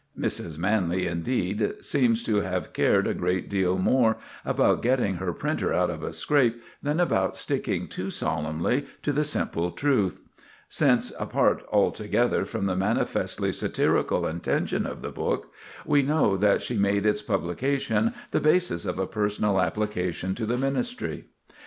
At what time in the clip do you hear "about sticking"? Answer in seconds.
6.99-7.87